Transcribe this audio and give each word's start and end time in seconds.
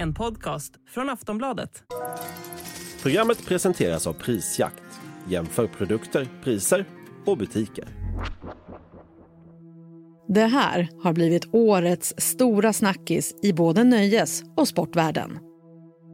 En 0.00 0.14
podcast 0.14 0.72
från 0.94 1.10
Aftonbladet. 1.10 1.82
Programmet 3.02 3.46
presenteras 3.46 4.06
av 4.06 4.12
Prisjakt. 4.12 4.82
Jämför 5.28 5.66
produkter, 5.66 6.28
priser 6.44 6.84
och 7.26 7.38
butiker. 7.38 7.84
Det 10.28 10.44
här 10.44 10.88
har 11.02 11.12
blivit 11.12 11.54
årets 11.54 12.14
stora 12.18 12.72
snackis 12.72 13.34
i 13.42 13.52
både 13.52 13.84
nöjes 13.84 14.42
och 14.56 14.68
sportvärlden. 14.68 15.38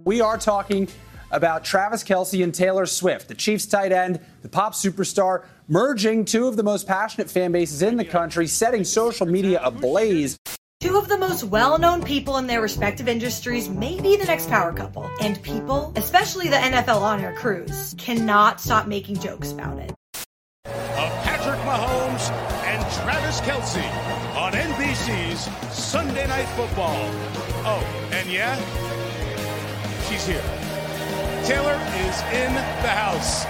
We 0.07 0.25
are 0.25 0.41
talking 0.41 0.89
about 1.31 1.65
Travis 1.65 2.05
Kelce 2.05 2.45
and 2.45 2.55
Taylor 2.55 2.87
Swift, 2.87 3.29
the 3.29 3.35
Chiefs 3.35 3.69
tight 3.69 3.93
end, 3.93 4.19
the 4.43 4.49
pop 4.49 4.75
superstar, 4.75 5.41
merging 5.67 6.25
two 6.25 6.49
of 6.49 6.57
the 6.57 6.63
most 6.63 6.87
passionate 6.87 7.33
fan 7.33 7.53
bases 7.53 7.83
in 7.83 7.99
the 7.99 8.05
country, 8.05 8.49
setting 8.49 8.85
social 8.85 9.31
media 9.31 9.61
ablaze. 9.63 10.37
Two 10.81 10.99
of 10.99 11.09
the 11.09 11.17
most 11.19 11.45
well 11.45 11.79
known 11.79 12.03
people 12.03 12.37
in 12.37 12.47
their 12.47 12.61
respective 12.61 13.09
industries 13.09 13.69
may 13.69 14.01
be 14.01 14.17
the 14.17 14.25
next 14.25 14.49
power 14.49 14.73
couple. 14.73 15.09
And 15.21 15.43
people, 15.43 15.93
especially 15.97 16.49
the 16.49 16.57
NFL 16.57 17.01
on 17.01 17.21
air 17.21 17.35
crews, 17.35 17.95
cannot 17.97 18.61
stop 18.61 18.87
making 18.87 19.19
jokes 19.19 19.53
about 19.53 19.79
it. 19.79 19.93
Of 20.67 21.11
Patrick 21.25 21.61
Mahomes 21.61 22.31
and 22.65 22.93
Travis 23.03 23.41
Kelsey 23.41 23.81
on 24.39 24.53
NBC's 24.53 25.49
Sunday 25.75 26.27
Night 26.27 26.49
Football. 26.57 26.97
Oh, 27.67 28.09
and 28.13 28.31
yeah, 28.31 28.57
she's 30.09 30.27
here. 30.27 30.43
Taylor 31.47 31.75
is 31.75 32.21
in 32.33 32.55
the 32.55 32.89
house. 32.89 33.45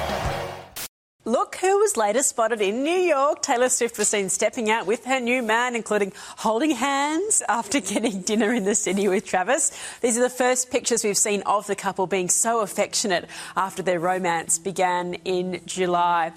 Look 1.27 1.57
who 1.57 1.79
was 1.79 1.97
later 1.97 2.23
spotted 2.23 2.61
in 2.61 2.85
New 2.85 2.91
York. 2.91 3.41
Taylor 3.41 3.71
Swift 3.71 3.97
was 3.97 4.09
seen 4.09 4.29
stepping 4.29 4.69
out 4.69 4.87
with 4.87 5.07
her 5.07 5.21
new 5.21 5.43
man, 5.43 5.75
including 5.75 6.13
holding 6.17 6.73
hands 6.73 7.43
after 7.49 7.81
getting 7.95 8.21
dinner 8.21 8.53
in 8.53 8.65
the 8.65 8.75
city 8.75 9.09
with 9.09 9.25
Travis. 9.25 9.73
These 10.03 10.19
are 10.19 10.23
the 10.23 10.29
first 10.29 10.71
pictures 10.71 11.03
we've 11.03 11.17
seen 11.17 11.41
of 11.47 11.67
the 11.67 11.77
couple 11.77 12.07
being 12.07 12.29
so 12.29 12.61
affectionate 12.61 13.27
after 13.57 13.83
their 13.83 14.01
romance 14.01 14.59
began 14.59 15.15
in 15.15 15.63
July. 15.65 16.33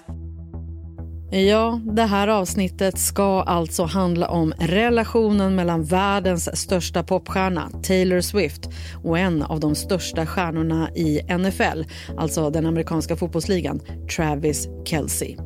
Ja, 1.30 1.80
det 1.84 2.02
här 2.02 2.28
avsnittet 2.28 2.98
ska 2.98 3.42
alltså 3.42 3.84
handla 3.84 4.28
om 4.28 4.52
relationen 4.58 5.54
mellan 5.54 5.84
världens 5.84 6.60
största 6.60 7.02
popstjärna 7.02 7.70
Taylor 7.82 8.20
Swift 8.20 8.68
och 9.04 9.18
en 9.18 9.42
av 9.42 9.60
de 9.60 9.74
största 9.74 10.26
stjärnorna 10.26 10.90
i 10.94 11.22
NFL, 11.38 11.84
alltså 12.16 12.50
den 12.50 12.66
amerikanska 12.66 13.16
fotbollsligan, 13.16 13.80
Travis 14.16 14.68
Kelce. 14.84 15.36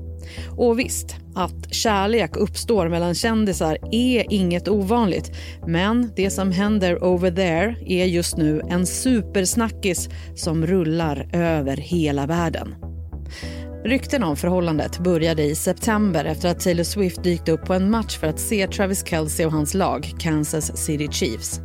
Och 0.56 0.78
visst, 0.78 1.16
att 1.34 1.74
kärlek 1.74 2.36
uppstår 2.36 2.88
mellan 2.88 3.14
kändisar 3.14 3.78
är 3.92 4.32
inget 4.32 4.68
ovanligt. 4.68 5.30
Men 5.66 6.12
det 6.16 6.30
som 6.30 6.52
händer 6.52 7.04
over 7.04 7.30
there 7.30 7.76
är 7.86 8.04
just 8.04 8.36
nu 8.36 8.62
en 8.68 8.86
supersnackis 8.86 10.08
som 10.34 10.66
rullar 10.66 11.28
över 11.32 11.76
hela 11.76 12.26
världen. 12.26 12.74
Rykten 13.84 14.22
om 14.22 14.36
förhållandet 14.36 14.98
började 14.98 15.42
i 15.42 15.54
september 15.54 16.24
efter 16.24 16.48
att 16.48 16.60
Taylor 16.60 16.84
Swift 16.84 17.22
dykt 17.22 17.48
upp 17.48 17.66
på 17.66 17.74
en 17.74 17.90
match 17.90 18.18
för 18.18 18.26
att 18.26 18.40
se 18.40 18.66
Travis 18.66 19.06
Kelce 19.06 19.46
och 19.46 19.52
hans 19.52 19.74
lag, 19.74 20.14
Kansas 20.18 20.76
City 20.76 21.08
Chiefs. 21.12 21.60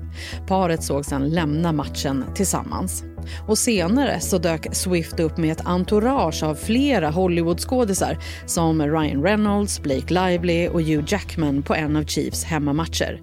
Paret 0.48 0.84
såg 0.84 1.06
sedan 1.06 1.30
lämna 1.30 1.72
matchen 1.72 2.26
tillsammans. 2.36 3.04
Och 3.48 3.58
senare 3.58 4.20
så 4.20 4.38
dök 4.38 4.76
Swift 4.76 5.20
upp 5.20 5.38
med 5.38 5.52
ett 5.52 5.66
entourage 5.66 6.44
av 6.44 6.56
flera 6.56 7.10
Hollywoodskådisar 7.10 8.18
som 8.46 8.82
Ryan 8.82 9.24
Reynolds, 9.24 9.82
Blake 9.82 10.14
Lively 10.14 10.68
och 10.68 10.82
Hugh 10.82 11.04
Jackman 11.08 11.64
på 11.64 11.76
en 11.76 11.96
av 11.96 12.04
Chiefs 12.04 12.44
hemmamatcher. 12.44 13.22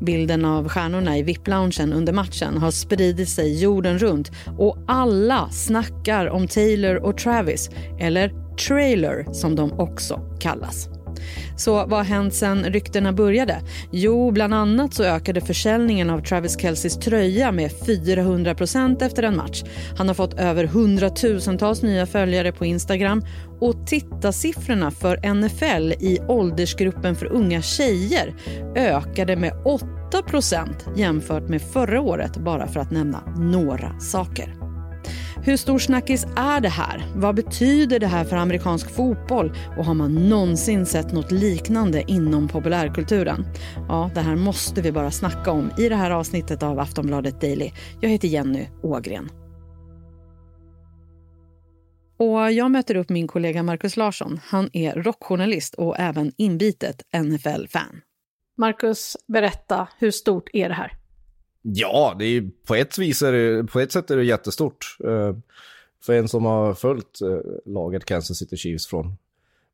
Bilden 0.00 0.44
av 0.44 0.68
stjärnorna 0.68 1.18
i 1.18 1.22
VIP-loungen 1.22 1.92
under 1.92 2.12
matchen 2.12 2.58
har 2.58 2.70
spridit 2.70 3.28
sig 3.28 3.62
jorden 3.62 3.98
runt 3.98 4.30
och 4.58 4.78
alla 4.86 5.48
snackar 5.50 6.26
om 6.26 6.48
Taylor 6.48 6.96
och 6.96 7.18
Travis, 7.18 7.70
eller 7.98 8.32
Trailer 8.68 9.32
som 9.32 9.54
de 9.54 9.72
också 9.72 10.20
kallas. 10.40 10.95
Så 11.56 11.72
vad 11.72 11.98
har 11.98 12.04
hänt 12.04 12.34
sen 12.34 12.64
ryktena 12.64 13.12
började? 13.12 13.60
Jo, 13.90 14.30
bland 14.30 14.54
annat 14.54 14.94
så 14.94 15.04
ökade 15.04 15.40
försäljningen 15.40 16.10
av 16.10 16.20
Travis 16.20 16.60
Kelceys 16.60 16.98
tröja 16.98 17.52
med 17.52 17.70
400% 17.70 19.02
efter 19.02 19.22
en 19.22 19.36
match. 19.36 19.62
Han 19.98 20.08
har 20.08 20.14
fått 20.14 20.34
över 20.34 20.64
hundratusentals 20.64 21.82
nya 21.82 22.06
följare 22.06 22.52
på 22.52 22.64
Instagram 22.64 23.22
och 23.60 23.86
tittarsiffrorna 23.86 24.90
för 24.90 25.34
NFL 25.34 25.92
i 25.92 26.18
åldersgruppen 26.28 27.16
för 27.16 27.26
unga 27.26 27.62
tjejer 27.62 28.34
ökade 28.76 29.36
med 29.36 29.52
8% 30.12 30.66
jämfört 30.96 31.48
med 31.48 31.62
förra 31.62 32.00
året, 32.00 32.36
bara 32.36 32.66
för 32.66 32.80
att 32.80 32.90
nämna 32.90 33.34
några 33.36 34.00
saker. 34.00 34.65
Hur 35.46 35.56
stor 35.56 35.78
snackis 35.78 36.26
är 36.36 36.60
det 36.60 36.68
här? 36.68 37.06
Vad 37.14 37.34
betyder 37.34 37.98
det 37.98 38.06
här 38.06 38.24
för 38.24 38.36
amerikansk 38.36 38.90
fotboll? 38.90 39.52
Och 39.78 39.84
har 39.84 39.94
man 39.94 40.28
någonsin 40.28 40.86
sett 40.86 41.12
något 41.12 41.32
liknande 41.32 42.04
inom 42.06 42.48
populärkulturen? 42.48 43.46
Ja, 43.88 44.10
det 44.14 44.20
här 44.20 44.36
måste 44.36 44.82
vi 44.82 44.92
bara 44.92 45.10
snacka 45.10 45.50
om 45.50 45.70
i 45.78 45.88
det 45.88 45.96
här 45.96 46.10
avsnittet 46.10 46.62
av 46.62 46.78
Aftonbladet 46.78 47.40
Daily. 47.40 47.70
Jag 48.00 48.10
heter 48.10 48.28
Jenny 48.28 48.68
Ågren. 48.82 49.28
Och 52.18 52.52
jag 52.52 52.70
möter 52.70 52.94
upp 52.94 53.08
min 53.08 53.28
kollega 53.28 53.62
Markus 53.62 53.96
Larsson. 53.96 54.40
Han 54.44 54.70
är 54.72 54.94
rockjournalist 54.94 55.74
och 55.74 55.98
även 55.98 56.32
inbitet 56.36 57.02
NFL-fan. 57.16 58.00
Markus, 58.58 59.16
berätta, 59.28 59.88
hur 59.98 60.10
stort 60.10 60.48
är 60.52 60.68
det 60.68 60.74
här? 60.74 61.05
Ja, 61.74 62.16
det 62.18 62.24
är, 62.24 62.50
på, 62.66 62.74
ett 62.74 62.98
vis 62.98 63.22
är 63.22 63.32
det, 63.32 63.64
på 63.64 63.80
ett 63.80 63.92
sätt 63.92 64.10
är 64.10 64.16
det 64.16 64.24
jättestort. 64.24 64.96
Eh, 65.04 65.36
för 66.02 66.12
en 66.12 66.28
som 66.28 66.44
har 66.44 66.74
följt 66.74 67.20
eh, 67.22 67.38
laget 67.64 68.04
Kansas 68.04 68.38
City 68.38 68.56
Chiefs 68.56 68.86
från 68.86 69.16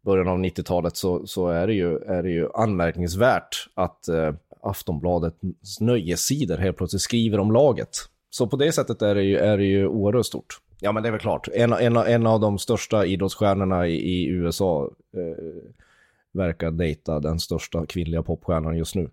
början 0.03 0.28
av 0.28 0.38
90-talet 0.38 0.97
så, 0.97 1.26
så 1.26 1.48
är, 1.48 1.66
det 1.66 1.75
ju, 1.75 1.98
är 1.98 2.22
det 2.22 2.30
ju 2.30 2.48
anmärkningsvärt 2.54 3.69
att 3.75 4.08
eh, 4.08 4.34
Aftonbladets 4.62 5.80
nöjessidor 5.80 6.56
helt 6.56 6.76
plötsligt 6.76 7.03
skriver 7.03 7.38
om 7.38 7.53
laget. 7.53 7.97
Så 8.30 8.47
på 8.47 8.56
det 8.56 8.72
sättet 8.72 9.03
är 9.03 9.14
det 9.14 9.22
ju, 9.22 9.36
är 9.36 9.59
det 9.59 9.64
ju 9.64 9.86
oerhört 9.86 10.26
stort. 10.26 10.60
Ja, 10.80 10.92
men 10.92 11.03
det 11.03 11.09
är 11.09 11.10
väl 11.10 11.20
klart. 11.20 11.48
En, 11.53 11.72
en, 11.72 11.97
en 11.97 12.26
av 12.26 12.41
de 12.41 12.59
största 12.59 13.06
idrottsstjärnorna 13.06 13.88
i, 13.88 13.94
i 13.94 14.26
USA 14.26 14.91
eh, 15.16 15.44
verkar 16.32 16.70
dejta 16.70 17.20
den 17.20 17.41
största 17.41 17.86
kvinnliga 17.86 18.22
popstjärnan 18.22 18.76
just 18.76 18.94
nu. 18.94 19.10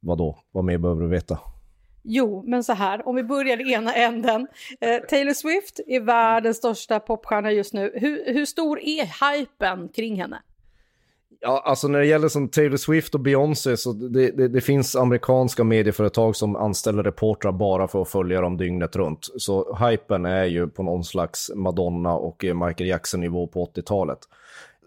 Vad 0.00 0.18
då? 0.18 0.38
Vad 0.52 0.64
mer 0.64 0.78
behöver 0.78 1.02
du 1.02 1.08
veta? 1.08 1.38
Jo, 2.08 2.44
men 2.46 2.64
så 2.64 2.72
här, 2.72 3.08
om 3.08 3.16
vi 3.16 3.24
börjar 3.24 3.68
i 3.68 3.72
ena 3.72 3.94
änden. 3.94 4.46
Eh, 4.80 4.96
Taylor 5.08 5.32
Swift 5.32 5.80
är 5.86 6.00
världens 6.00 6.56
största 6.56 7.00
popstjärna 7.00 7.52
just 7.52 7.72
nu. 7.72 7.92
Hur, 7.94 8.32
hur 8.32 8.44
stor 8.44 8.80
är 8.82 9.36
hypen 9.36 9.88
kring 9.88 10.20
henne? 10.20 10.42
Ja, 11.40 11.62
alltså 11.64 11.88
när 11.88 11.98
det 11.98 12.06
gäller 12.06 12.28
som 12.28 12.48
Taylor 12.48 12.76
Swift 12.76 13.14
och 13.14 13.20
Beyoncé 13.20 13.76
så 13.76 13.92
det, 13.92 14.30
det, 14.30 14.48
det, 14.48 14.60
finns 14.60 14.96
amerikanska 14.96 15.64
medieföretag 15.64 16.36
som 16.36 16.56
anställer 16.56 17.02
reportrar 17.02 17.52
bara 17.52 17.88
för 17.88 18.02
att 18.02 18.08
följa 18.08 18.40
dem 18.40 18.56
dygnet 18.56 18.96
runt. 18.96 19.28
Så 19.36 19.76
hypen 19.76 20.24
är 20.24 20.44
ju 20.44 20.68
på 20.68 20.82
någon 20.82 21.04
slags 21.04 21.50
Madonna 21.54 22.14
och 22.14 22.44
Michael 22.44 22.88
Jackson-nivå 22.88 23.46
på 23.46 23.64
80-talet 23.66 24.18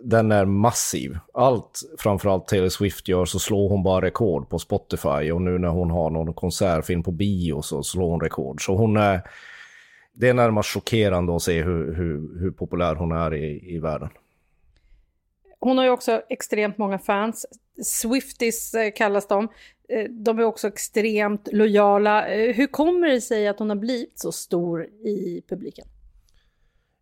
den 0.01 0.31
är 0.31 0.45
massiv. 0.45 1.17
Allt, 1.33 1.79
framförallt 1.97 2.47
Taylor 2.47 2.69
Swift 2.69 3.07
gör, 3.07 3.25
så 3.25 3.39
slår 3.39 3.69
hon 3.69 3.83
bara 3.83 4.05
rekord 4.05 4.49
på 4.49 4.59
Spotify. 4.59 5.31
Och 5.31 5.41
nu 5.41 5.57
när 5.57 5.67
hon 5.67 5.91
har 5.91 6.09
någon 6.09 6.33
konsertfilm 6.33 7.03
på 7.03 7.11
bio 7.11 7.61
så 7.61 7.83
slår 7.83 8.09
hon 8.09 8.21
rekord. 8.21 8.65
Så 8.65 8.75
hon 8.75 8.97
är... 8.97 9.21
Det 10.13 10.29
är 10.29 10.33
närmast 10.33 10.69
chockerande 10.69 11.35
att 11.35 11.41
se 11.41 11.63
hur, 11.63 11.93
hur, 11.93 12.39
hur 12.39 12.51
populär 12.51 12.95
hon 12.95 13.11
är 13.11 13.33
i, 13.33 13.75
i 13.75 13.79
världen. 13.79 14.09
Hon 15.59 15.77
har 15.77 15.85
ju 15.85 15.91
också 15.91 16.21
extremt 16.29 16.77
många 16.77 16.99
fans. 16.99 17.45
Swifties 17.83 18.73
eh, 18.73 18.91
kallas 18.95 19.27
de. 19.27 19.47
Eh, 19.89 20.03
de 20.09 20.39
är 20.39 20.43
också 20.43 20.67
extremt 20.67 21.49
lojala. 21.51 22.27
Eh, 22.27 22.55
hur 22.55 22.67
kommer 22.67 23.07
det 23.07 23.21
sig 23.21 23.47
att 23.47 23.59
hon 23.59 23.69
har 23.69 23.77
blivit 23.77 24.19
så 24.19 24.31
stor 24.31 24.83
i 24.85 25.43
publiken? 25.49 25.87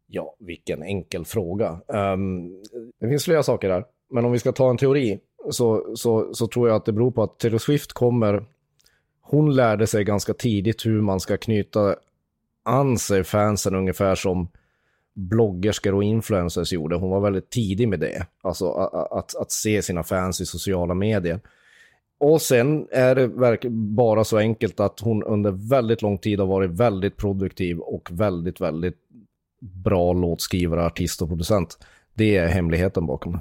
Ja, 0.09 0.35
vilken 0.39 0.83
enkel 0.83 1.25
fråga. 1.25 1.79
Um, 1.87 2.63
det 2.99 3.09
finns 3.09 3.25
flera 3.25 3.43
saker 3.43 3.69
där, 3.69 3.85
men 4.09 4.25
om 4.25 4.31
vi 4.31 4.39
ska 4.39 4.51
ta 4.51 4.69
en 4.69 4.77
teori 4.77 5.19
så, 5.51 5.95
så, 5.95 6.33
så 6.33 6.47
tror 6.47 6.67
jag 6.67 6.75
att 6.75 6.85
det 6.85 6.91
beror 6.91 7.11
på 7.11 7.23
att 7.23 7.39
Taylor 7.39 7.57
Swift 7.57 7.93
kommer... 7.93 8.45
Hon 9.21 9.55
lärde 9.55 9.87
sig 9.87 10.03
ganska 10.03 10.33
tidigt 10.33 10.85
hur 10.85 11.01
man 11.01 11.19
ska 11.19 11.37
knyta 11.37 11.95
an 12.63 12.97
sig 12.97 13.23
fansen 13.23 13.75
ungefär 13.75 14.15
som 14.15 14.47
bloggerskor 15.13 15.93
och 15.93 16.03
influencers 16.03 16.73
gjorde. 16.73 16.95
Hon 16.95 17.09
var 17.09 17.19
väldigt 17.19 17.49
tidig 17.49 17.87
med 17.87 17.99
det, 17.99 18.25
alltså 18.41 18.71
att, 18.71 19.11
att, 19.11 19.35
att 19.35 19.51
se 19.51 19.81
sina 19.81 20.03
fans 20.03 20.41
i 20.41 20.45
sociala 20.45 20.93
medier. 20.93 21.39
Och 22.17 22.41
sen 22.41 22.87
är 22.91 23.15
det 23.15 23.69
bara 23.69 24.23
så 24.23 24.37
enkelt 24.37 24.79
att 24.79 24.99
hon 24.99 25.23
under 25.23 25.51
väldigt 25.51 26.01
lång 26.01 26.17
tid 26.17 26.39
har 26.39 26.47
varit 26.47 26.71
väldigt 26.71 27.17
produktiv 27.17 27.79
och 27.79 28.09
väldigt, 28.11 28.61
väldigt 28.61 28.97
bra 29.59 30.13
låtskrivare, 30.13 30.85
artist 30.85 31.21
och 31.21 31.27
producent. 31.27 31.77
Det 32.17 32.37
är 32.37 32.47
hemligheten 32.47 33.05
bakom 33.05 33.31
det. 33.31 33.39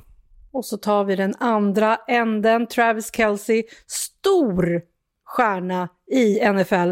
Och 0.52 0.64
så 0.64 0.76
tar 0.76 1.05
vi 1.05 1.17
den 1.17 1.34
andra 1.38 1.96
änden, 2.08 2.67
Travis 2.67 3.14
Kelce, 3.14 3.62
stor 3.87 4.82
stjärna 5.25 5.88
i 6.12 6.50
NFL. 6.52 6.90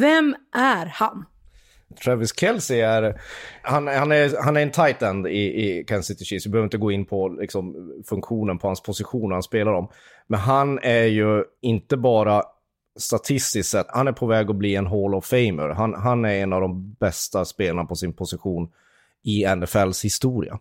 Vem 0.00 0.36
är 0.54 0.86
han? 0.86 1.24
Travis 2.04 2.36
Kelce 2.36 2.74
är, 2.74 3.20
han, 3.62 3.86
han, 3.86 4.12
är, 4.12 4.42
han 4.44 4.56
är 4.56 4.60
en 4.60 4.70
tight 4.70 5.02
end 5.02 5.26
i, 5.26 5.30
i 5.30 5.84
Kansas 5.84 6.06
City 6.06 6.24
Chiefs. 6.24 6.46
Vi 6.46 6.50
behöver 6.50 6.66
inte 6.66 6.78
gå 6.78 6.92
in 6.92 7.06
på 7.06 7.28
liksom, 7.28 7.92
funktionen 8.08 8.58
på 8.58 8.66
hans 8.66 8.82
position 8.82 9.32
han 9.32 9.42
spelar 9.42 9.72
om. 9.72 9.88
Men 10.26 10.40
han 10.40 10.78
är 10.82 11.04
ju 11.04 11.44
inte 11.60 11.96
bara 11.96 12.42
statistiskt 12.98 13.70
sett, 13.70 13.86
han 13.88 14.08
är 14.08 14.12
på 14.12 14.26
väg 14.26 14.50
att 14.50 14.56
bli 14.56 14.74
en 14.76 14.86
Hall 14.86 15.14
of 15.14 15.26
Famer. 15.26 15.68
Han, 15.68 15.94
han 15.94 16.24
är 16.24 16.42
en 16.42 16.52
av 16.52 16.60
de 16.60 16.92
bästa 16.92 17.44
spelarna 17.44 17.84
på 17.84 17.94
sin 17.94 18.12
position 18.12 18.68
i 19.22 19.46
NFLs 19.56 20.04
historia. 20.04 20.58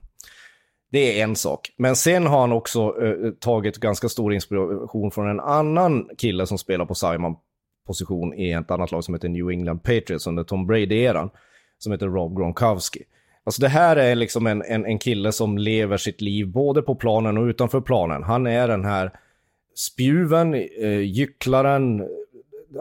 Det 0.94 1.20
är 1.20 1.24
en 1.24 1.36
sak. 1.36 1.72
Men 1.78 1.96
sen 1.96 2.28
har 2.28 2.40
han 2.40 2.52
också 2.52 2.96
eh, 3.02 3.10
eh, 3.10 3.32
tagit 3.40 3.78
ganska 3.78 4.10
stor 4.10 4.34
inspiration 4.34 5.12
från 5.12 5.30
en 5.30 5.40
annan 5.40 6.10
kille 6.18 6.48
som 6.48 6.58
spelar 6.58 6.86
på 6.86 6.96
Simon 6.96 7.36
position 7.88 8.34
i 8.34 8.52
ett 8.52 8.72
annat 8.72 8.92
lag 8.92 9.04
som 9.04 9.14
heter 9.14 9.30
New 9.30 9.50
England 9.50 9.80
Patriots 9.80 10.28
under 10.28 10.44
Tom 10.44 10.68
Brady-eran, 10.68 11.30
som 11.78 11.92
heter 11.92 12.08
Rob 12.08 12.38
Gronkowski. 12.38 13.04
Alltså 13.44 13.62
det 13.62 13.68
här 13.68 13.96
är 13.96 14.16
liksom 14.16 14.48
en, 14.48 14.62
en, 14.62 14.86
en 14.86 15.00
kille 15.00 15.32
som 15.32 15.58
lever 15.58 15.98
sitt 15.98 16.22
liv 16.22 16.48
både 16.48 16.82
på 16.82 16.96
planen 16.96 17.38
och 17.38 17.44
utanför 17.44 17.82
planen. 17.82 18.24
Han 18.24 18.48
är 18.48 18.68
den 18.68 18.86
här 18.86 19.12
spjuven, 19.76 20.54
eh, 20.54 21.00
gycklaren, 21.00 22.08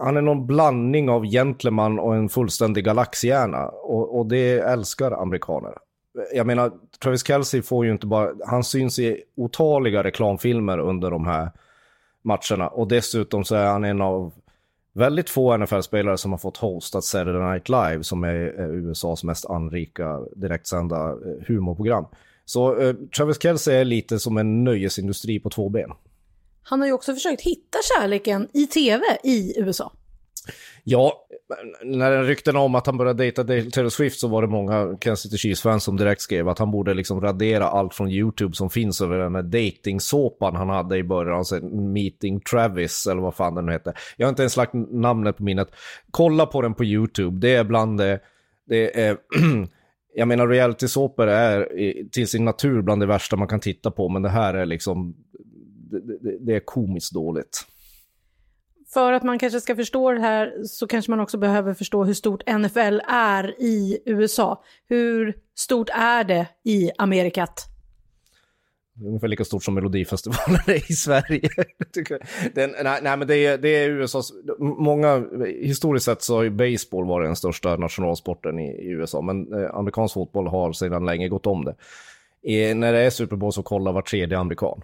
han 0.01 0.17
är 0.17 0.23
någon 0.23 0.47
blandning 0.47 1.11
av 1.11 1.25
gentleman 1.25 1.99
och 1.99 2.17
en 2.17 2.29
fullständig 2.29 2.85
galaxhjärna. 2.85 3.69
Och, 3.69 4.19
och 4.19 4.27
det 4.27 4.59
älskar 4.59 5.23
amerikaner. 5.23 5.73
Jag 6.35 6.47
menar, 6.47 6.73
Travis 7.03 7.27
Kelce 7.27 7.63
får 7.63 7.85
ju 7.85 7.93
inte 7.93 8.07
bara, 8.07 8.31
han 8.47 8.65
syns 8.65 8.99
i 8.99 9.23
otaliga 9.37 10.05
reklamfilmer 10.05 10.79
under 10.79 11.11
de 11.11 11.27
här 11.27 11.51
matcherna. 12.23 12.69
Och 12.69 12.89
dessutom 12.89 13.45
så 13.45 13.55
är 13.55 13.67
han 13.67 13.85
en 13.85 14.01
av 14.01 14.33
väldigt 14.93 15.31
få 15.31 15.57
NFL-spelare 15.57 16.17
som 16.17 16.31
har 16.31 16.39
fått 16.39 16.57
hostat 16.57 17.05
Saturday 17.05 17.53
Night 17.53 17.69
Live, 17.69 18.03
som 18.03 18.25
är, 18.25 18.61
USAs 18.71 19.25
mest 19.25 19.47
anrika 19.47 20.21
direktsända 20.37 21.11
eh, 21.11 21.47
humorprogram. 21.47 22.07
Så 22.45 22.81
eh, 22.81 22.95
Travis 23.17 23.43
Kelce 23.43 23.75
är 23.75 23.85
lite 23.85 24.19
som 24.19 24.37
en 24.37 24.65
nöjesindustri 24.65 25.41
på 25.41 25.51
två 25.51 25.69
ben. 25.69 25.91
Han 26.63 26.81
har 26.81 26.87
ju 26.87 26.93
också 26.93 27.15
försökt 27.15 27.43
hitta 27.43 27.79
kärleken 27.83 28.49
i 28.53 28.67
tv 28.67 29.05
i 29.25 29.61
USA. 29.61 29.93
Ja, 30.85 31.27
när 31.85 32.23
ryktena 32.23 32.59
om 32.59 32.75
att 32.75 32.87
han 32.87 32.99
började 32.99 33.23
dejta 33.23 33.45
Taylor 33.45 33.89
Swift 33.89 34.21
så 34.21 34.29
var 34.29 34.43
det 34.43 34.49
många 34.49 34.97
Kansas 35.01 35.23
City 35.23 35.37
Chiefs-fans 35.39 35.85
som 35.85 35.97
direkt 35.97 36.21
skrev 36.21 36.49
att 36.49 36.59
han 36.59 36.71
borde 36.71 36.95
liksom 36.95 37.21
radera 37.21 37.65
allt 37.65 37.95
från 37.95 38.11
YouTube 38.11 38.55
som 38.55 38.71
finns 38.71 39.01
över 39.01 39.19
den 39.19 39.35
här 39.35 39.43
dejtingsåpan 39.43 40.57
han 40.57 40.69
hade 40.69 40.97
i 40.97 41.03
början, 41.03 41.39
alltså 41.39 41.61
Meeting 41.65 42.41
Travis 42.41 43.07
eller 43.07 43.23
vad 43.23 43.35
fan 43.35 43.55
den 43.55 43.67
nu 43.67 43.73
heter. 43.73 43.95
Jag 44.17 44.27
har 44.27 44.29
inte 44.29 44.43
ens 44.43 44.57
lagt 44.57 44.75
namnet 44.75 45.37
på 45.37 45.43
minnet. 45.43 45.69
Kolla 46.11 46.47
på 46.47 46.63
den 46.63 46.75
på 46.75 46.85
YouTube, 46.85 47.39
det 47.41 47.55
är 47.55 47.65
bland 47.65 47.99
det, 47.99 48.21
det 48.69 49.01
är 49.01 49.17
jag 50.15 50.29
menar 50.29 50.49
realitysåpor 50.49 51.27
är 51.27 51.69
till 52.11 52.29
sin 52.29 52.45
natur 52.45 52.83
bland 52.83 53.03
det 53.03 53.07
värsta 53.07 53.37
man 53.37 53.49
kan 53.49 53.61
titta 53.61 53.91
på, 53.91 54.09
men 54.09 54.23
det 54.23 54.29
här 54.29 54.55
är 54.55 54.67
liksom, 54.67 55.15
det, 55.91 56.01
det, 56.01 56.39
det 56.41 56.57
är 56.57 56.61
komiskt 56.61 57.15
dåligt. 57.15 57.67
För 58.93 59.13
att 59.13 59.23
man 59.23 59.39
kanske 59.39 59.61
ska 59.61 59.77
förstå 59.77 60.13
det 60.13 60.21
här 60.21 60.65
så 60.65 60.87
kanske 60.87 61.11
man 61.11 61.21
också 61.21 61.39
behöver 61.39 61.75
förstå 61.75 62.05
hur 62.05 62.15
stort 62.15 62.43
NFL 62.47 63.01
är 63.09 63.63
i 63.63 64.03
USA. 64.05 64.65
Hur 64.89 65.37
stort 65.55 65.89
är 65.93 66.25
det 66.25 66.49
i 66.65 66.91
Amerikat? 66.99 67.69
Ungefär 69.05 69.29
lika 69.29 69.45
stort 69.45 69.65
som 69.65 69.75
Melodifestivalen 69.75 70.61
är 70.67 70.91
i 70.91 70.95
Sverige. 70.95 71.49
den, 72.55 72.75
nej, 72.85 73.01
nej, 73.03 73.17
men 73.17 73.29
det 73.29 73.37
är, 73.37 73.59
det 73.59 73.69
är 73.69 73.91
USAs... 73.91 74.33
Många, 74.59 75.25
historiskt 75.47 76.07
sett 76.07 76.23
så 76.23 76.37
har 76.37 76.43
ju 76.43 76.51
baseball 76.51 77.07
varit 77.07 77.29
den 77.29 77.37
största 77.37 77.77
nationalsporten 77.77 78.59
i, 78.59 78.71
i 78.71 78.89
USA, 78.89 79.21
men 79.21 79.53
eh, 79.53 79.75
amerikansk 79.75 80.15
fotboll 80.15 80.47
har 80.47 80.73
sedan 80.73 81.07
länge 81.07 81.29
gått 81.29 81.47
om 81.47 81.65
det. 81.65 81.75
I, 82.43 82.75
när 82.75 82.93
det 82.93 82.99
är 82.99 83.11
Super 83.11 83.37
Bowl 83.37 83.53
så 83.53 83.63
kollar 83.63 83.93
var 83.93 84.03
tredje 84.03 84.39
amerikan 84.39 84.83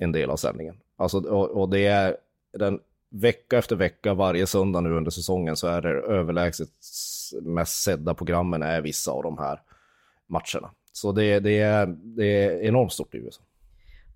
en 0.00 0.12
del 0.12 0.30
av 0.30 0.36
sändningen. 0.36 0.76
Alltså, 0.96 1.18
och, 1.18 1.50
och 1.50 1.68
det 1.68 1.86
är 1.86 2.16
den 2.58 2.80
vecka 3.14 3.58
efter 3.58 3.76
vecka, 3.76 4.14
varje 4.14 4.46
söndag 4.46 4.80
nu 4.80 4.90
under 4.90 5.10
säsongen 5.10 5.56
så 5.56 5.66
är 5.66 5.82
det 5.82 5.88
överlägset 5.88 6.68
mest 7.42 7.82
sedda 7.82 8.14
programmen 8.14 8.62
är 8.62 8.80
vissa 8.80 9.10
av 9.10 9.22
de 9.22 9.38
här 9.38 9.60
matcherna. 10.26 10.70
Så 10.92 11.12
det, 11.12 11.40
det, 11.40 11.58
är, 11.58 11.86
det 11.86 12.44
är 12.44 12.62
enormt 12.62 12.92
stort 12.92 13.14
i 13.14 13.18
USA. 13.18 13.42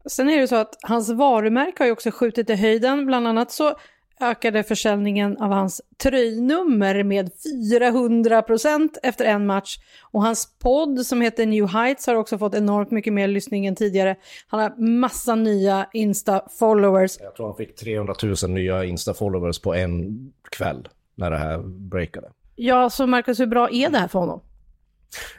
Sen 0.07 0.29
är 0.29 0.41
det 0.41 0.49
så 0.49 0.57
att 0.57 0.79
hans 0.83 1.11
varumärke 1.11 1.83
har 1.83 1.87
ju 1.87 1.93
också 1.93 2.11
skjutit 2.11 2.51
i 2.51 2.55
höjden. 2.55 3.07
Bland 3.07 3.29
annat 3.29 3.51
så 3.51 3.77
ökade 4.21 4.63
försäljningen 4.63 5.39
av 5.39 5.51
hans 5.51 5.81
tröjnummer 6.03 7.03
med 7.03 7.31
400% 7.71 8.89
efter 9.03 9.25
en 9.25 9.47
match. 9.47 9.77
Och 10.11 10.23
hans 10.23 10.59
podd 10.59 11.07
som 11.07 11.21
heter 11.21 11.47
New 11.47 11.67
Heights 11.67 12.07
har 12.07 12.15
också 12.15 12.39
fått 12.39 12.55
enormt 12.55 12.91
mycket 12.91 13.13
mer 13.13 13.29
lyssning 13.29 13.67
än 13.67 13.77
tidigare. 13.77 14.17
Han 14.49 14.61
har 14.61 14.77
massa 14.79 15.35
nya 15.35 15.87
Insta-followers. 15.93 17.19
Jag 17.21 17.35
tror 17.35 17.47
han 17.47 17.57
fick 17.57 17.77
300 17.77 18.15
000 18.23 18.51
nya 18.51 18.85
Insta-followers 18.85 19.63
på 19.63 19.75
en 19.75 20.19
kväll 20.51 20.89
när 21.15 21.31
det 21.31 21.39
här 21.39 21.59
breakade. 21.63 22.29
Ja, 22.57 22.91
så 22.91 23.07
Marcus, 23.07 23.41
hur 23.41 23.47
bra 23.47 23.71
är 23.71 23.91
det 23.91 23.99
här 23.99 24.09
för 24.09 24.19
honom? 24.19 24.41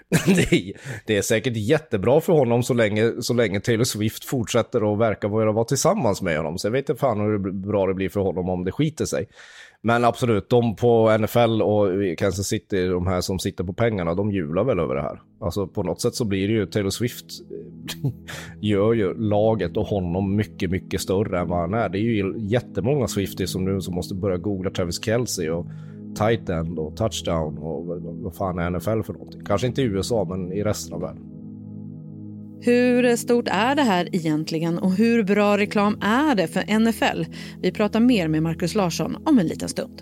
det, 0.25 0.53
är, 0.53 0.73
det 1.05 1.17
är 1.17 1.21
säkert 1.21 1.57
jättebra 1.57 2.21
för 2.21 2.33
honom 2.33 2.63
så 2.63 2.73
länge, 2.73 3.11
så 3.21 3.33
länge 3.33 3.59
Taylor 3.59 3.83
Swift 3.83 4.25
fortsätter 4.25 4.93
att 4.93 4.99
verka 4.99 5.27
vara, 5.27 5.51
vara 5.51 5.65
tillsammans 5.65 6.21
med 6.21 6.37
honom. 6.37 6.57
Så 6.57 6.67
jag 6.67 6.71
vet 6.71 6.89
inte 6.89 6.99
fan 6.99 7.19
hur 7.19 7.51
bra 7.51 7.87
det 7.87 7.93
blir 7.93 8.09
för 8.09 8.19
honom 8.19 8.49
om 8.49 8.65
det 8.65 8.71
skiter 8.71 9.05
sig. 9.05 9.27
Men 9.81 10.05
absolut, 10.05 10.49
de 10.49 10.75
på 10.75 11.17
NFL 11.17 11.61
och 11.61 12.17
Kansas 12.17 12.47
City, 12.47 12.87
de 12.87 13.07
här 13.07 13.21
som 13.21 13.39
sitter 13.39 13.63
på 13.63 13.73
pengarna, 13.73 14.15
de 14.15 14.31
jublar 14.31 14.63
väl 14.63 14.79
över 14.79 14.95
det 14.95 15.01
här. 15.01 15.21
Alltså 15.41 15.67
på 15.67 15.83
något 15.83 16.01
sätt 16.01 16.15
så 16.15 16.25
blir 16.25 16.47
det 16.47 16.53
ju 16.53 16.65
Taylor 16.65 16.89
Swift 16.89 17.25
eh, 17.51 18.11
gör 18.61 18.93
ju 18.93 19.13
laget 19.13 19.77
och 19.77 19.85
honom 19.85 20.35
mycket, 20.35 20.71
mycket 20.71 21.01
större 21.01 21.39
än 21.39 21.47
vad 21.47 21.59
han 21.59 21.73
är. 21.73 21.89
Det 21.89 21.97
är 21.97 22.01
ju 22.01 22.33
jättemånga 22.37 23.07
Swifties 23.07 23.51
som 23.51 23.65
nu 23.65 23.81
som 23.81 23.95
måste 23.95 24.15
börja 24.15 24.37
googla 24.37 24.71
Travis 24.71 25.05
Kelce 25.05 25.49
och 25.49 25.65
tight 26.19 26.49
end 26.49 26.79
och 26.79 26.95
touchdown 26.97 27.57
och 27.57 27.85
vad 28.23 28.35
fan 28.35 28.59
är 28.59 28.69
NFL 28.69 29.01
för 29.01 29.13
någonting? 29.13 29.41
Kanske 29.45 29.67
inte 29.67 29.81
i 29.81 29.85
USA, 29.85 30.25
men 30.29 30.53
i 30.53 30.63
resten 30.63 30.93
av 30.93 31.01
världen. 31.01 31.23
Hur 32.61 33.15
stort 33.15 33.47
är 33.47 33.75
det 33.75 33.81
här 33.81 34.15
egentligen 34.15 34.79
och 34.79 34.91
hur 34.91 35.23
bra 35.23 35.57
reklam 35.57 35.97
är 36.01 36.35
det 36.35 36.47
för 36.47 36.79
NFL? 36.79 37.25
Vi 37.61 37.71
pratar 37.71 37.99
mer 37.99 38.27
med 38.27 38.43
Markus 38.43 38.75
Larsson 38.75 39.17
om 39.25 39.39
en 39.39 39.47
liten 39.47 39.69
stund. 39.69 40.01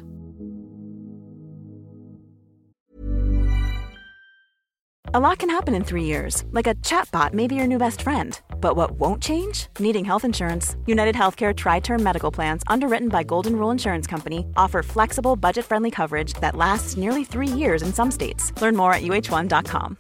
A 5.13 5.19
lot 5.21 5.37
can 5.39 5.49
happen 5.49 5.73
in 5.73 5.85
three 5.85 6.03
years, 6.03 6.43
like 6.51 6.67
a 6.67 6.75
chatbot 6.83 7.31
may 7.31 7.47
be 7.47 7.55
your 7.55 7.67
new 7.67 7.77
best 7.77 8.01
friend. 8.01 8.37
But 8.59 8.75
what 8.75 8.91
won't 8.99 9.23
change? 9.23 9.67
Needing 9.79 10.03
health 10.03 10.25
insurance. 10.25 10.75
United 10.85 11.15
Healthcare 11.15 11.55
Tri 11.55 11.79
Term 11.79 12.03
Medical 12.03 12.29
Plans, 12.29 12.61
underwritten 12.67 13.07
by 13.07 13.23
Golden 13.23 13.53
Rule 13.53 13.71
Insurance 13.71 14.05
Company, 14.05 14.45
offer 14.57 14.83
flexible, 14.83 15.37
budget 15.37 15.63
friendly 15.63 15.91
coverage 15.91 16.33
that 16.41 16.57
lasts 16.57 16.97
nearly 16.97 17.23
three 17.23 17.47
years 17.47 17.81
in 17.83 17.93
some 17.93 18.11
states. 18.11 18.51
Learn 18.61 18.75
more 18.75 18.91
at 18.91 19.01
uh1.com. 19.01 19.97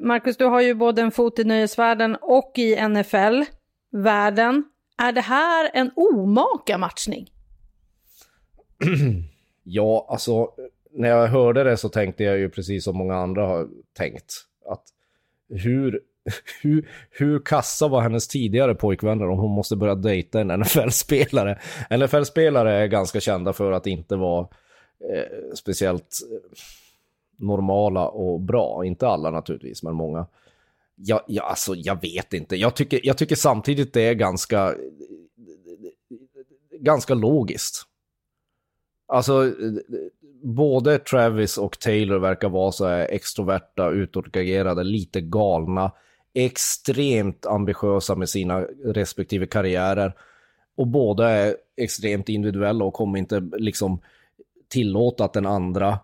Marcus, 0.00 0.36
du 0.36 0.44
har 0.44 0.60
ju 0.60 0.74
både 0.74 1.02
en 1.02 1.10
fot 1.10 1.38
i 1.38 1.44
nöjesvärlden 1.44 2.16
och 2.20 2.52
i 2.58 2.76
NFL-världen. 2.76 4.64
Är 4.96 5.12
det 5.12 5.20
här 5.20 5.70
en 5.74 5.90
omaka 5.96 6.78
matchning? 6.78 7.30
ja, 9.62 10.06
alltså 10.08 10.48
när 10.98 11.08
jag 11.08 11.26
hörde 11.26 11.64
det 11.64 11.76
så 11.76 11.88
tänkte 11.88 12.24
jag 12.24 12.38
ju 12.38 12.48
precis 12.48 12.84
som 12.84 12.96
många 12.96 13.16
andra 13.16 13.46
har 13.46 13.68
tänkt. 13.92 14.34
Att 14.66 14.84
hur, 15.48 16.00
hur, 16.62 16.88
hur 17.10 17.40
kassa 17.40 17.88
var 17.88 18.00
hennes 18.00 18.28
tidigare 18.28 18.74
pojkvänner 18.74 19.28
om 19.28 19.38
hon 19.38 19.50
måste 19.50 19.76
börja 19.76 19.94
dejta 19.94 20.40
en 20.40 20.60
NFL-spelare? 20.60 21.58
NFL-spelare 21.90 22.72
är 22.72 22.86
ganska 22.86 23.20
kända 23.20 23.52
för 23.52 23.72
att 23.72 23.86
inte 23.86 24.16
vara 24.16 24.48
eh, 25.12 25.54
speciellt 25.54 26.16
eh, 26.32 26.58
normala 27.36 28.08
och 28.08 28.40
bra. 28.40 28.84
Inte 28.84 29.08
alla 29.08 29.30
naturligtvis, 29.30 29.82
men 29.82 29.94
många. 29.94 30.26
Jag, 30.94 31.20
jag, 31.26 31.44
alltså, 31.44 31.74
jag 31.74 32.00
vet 32.00 32.32
inte. 32.32 32.56
Jag 32.56 32.76
tycker, 32.76 33.00
jag 33.02 33.18
tycker 33.18 33.36
samtidigt 33.36 33.92
det 33.92 34.02
är 34.02 34.14
ganska, 34.14 34.74
ganska 36.80 37.14
logiskt. 37.14 37.84
Alltså, 39.06 39.46
eh, 39.46 39.52
både 40.42 40.98
Travis 40.98 41.58
och 41.58 41.78
Taylor 41.78 42.18
verkar 42.18 42.48
vara 42.48 42.72
så 42.72 42.86
här 42.86 43.06
extroverta, 43.10 43.90
utåtagerade, 43.90 44.84
lite 44.84 45.20
galna, 45.20 45.92
extremt 46.34 47.46
ambitiösa 47.46 48.14
med 48.14 48.28
sina 48.28 48.60
respektive 48.84 49.46
karriärer. 49.46 50.14
Och 50.76 50.86
båda 50.86 51.30
är 51.30 51.56
extremt 51.76 52.28
individuella 52.28 52.84
och 52.84 52.94
kommer 52.94 53.18
inte 53.18 53.40
liksom 53.52 54.00
tillåta 54.68 55.24
att 55.24 55.32
den 55.32 55.46
andra 55.46 55.98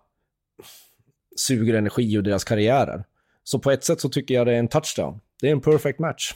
suger 1.36 1.74
energi 1.74 2.14
ur 2.14 2.22
deras 2.22 2.44
karriärer. 2.44 3.04
Så 3.44 3.58
på 3.58 3.70
ett 3.70 3.84
sätt 3.84 4.00
så 4.00 4.08
tycker 4.08 4.34
jag 4.34 4.46
det 4.46 4.52
är 4.52 4.58
en 4.58 4.68
touchdown. 4.68 5.20
Det 5.40 5.48
är 5.48 5.52
en 5.52 5.60
perfect 5.60 5.98
match. 5.98 6.34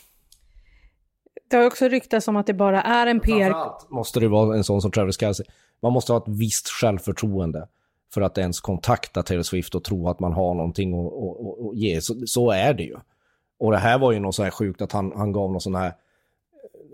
Det 1.51 1.57
har 1.57 1.65
också 1.65 1.89
ryktats 1.89 2.29
om 2.29 2.37
att 2.37 2.47
det 2.47 2.55
bara 2.55 2.83
är 2.83 3.07
en 3.07 3.21
PR... 3.21 3.33
Framförallt 3.33 3.91
måste 3.91 4.21
det 4.21 4.29
vara 4.29 4.57
en 4.57 4.65
sån 4.65 4.83
som 4.83 4.91
Travis 4.91 5.21
Kelce. 5.21 5.45
Man 5.83 5.93
måste 5.93 6.13
ha 6.13 6.19
ett 6.19 6.29
visst 6.39 6.69
självförtroende 6.69 7.69
för 8.15 8.21
att 8.21 8.39
ens 8.39 8.61
kontakta 8.61 9.23
Taylor 9.23 9.43
Swift 9.43 9.75
och 9.75 9.85
tro 9.85 10.09
att 10.09 10.21
man 10.21 10.33
har 10.33 10.55
någonting 10.55 10.95
att, 10.95 11.13
att, 11.13 11.67
att, 11.67 11.77
ge. 11.77 12.01
Så, 12.01 12.27
så, 12.27 12.51
är 12.51 12.75
det 12.75 12.83
ju. 12.83 12.97
Och 13.59 13.73
det 13.73 13.79
här 13.79 13.99
var 13.99 14.13
ju 14.13 14.19
något 14.19 14.35
så 14.35 14.43
här 14.43 14.51
sjukt 14.51 14.83
att 14.83 14.93
han, 14.93 15.13
han 15.17 15.33
gav 15.33 15.53
någon 15.53 15.61
sån 15.61 15.75
här 15.75 15.87
eh, 15.87 15.93